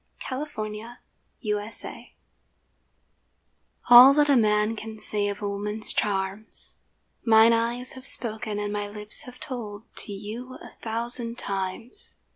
[0.31, 0.69] A BACHELOR TO A
[1.51, 1.93] MARRIED FLIRT
[3.91, 6.77] ALL that a man can say of woman's charms,
[7.23, 12.17] Mine eyes have spoken and my lips have told To you a thousand times.